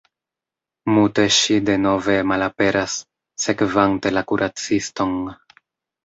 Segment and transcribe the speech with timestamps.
[0.93, 2.95] Mute ŝi denove malaperas,
[3.43, 5.13] sekvante la kuraciston.